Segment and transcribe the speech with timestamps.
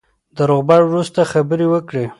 [0.35, 2.05] د روغبړ وروسته خبرې وکړې.